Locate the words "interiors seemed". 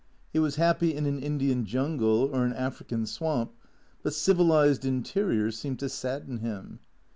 4.83-5.77